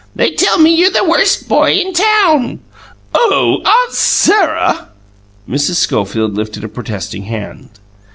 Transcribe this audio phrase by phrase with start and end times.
[0.15, 2.59] They tell me you're the Worst Boy in Town."
[3.13, 4.87] "Oh, Aunt Sarah!"
[5.47, 5.75] Mrs.
[5.75, 7.69] Schofield lifted a protesting hand.